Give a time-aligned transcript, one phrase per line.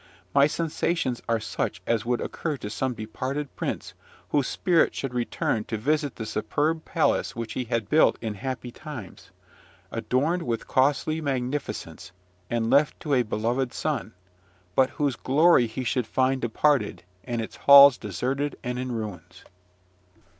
[0.33, 3.93] My sensations are such as would occur to some departed prince
[4.29, 8.71] whose spirit should return to visit the superb palace which he had built in happy
[8.71, 9.29] times,
[9.91, 12.11] adorned with costly magnificence,
[12.49, 14.15] and left to a beloved son,
[14.75, 19.45] but whose glory he should find departed, and its halls deserted and in ruins.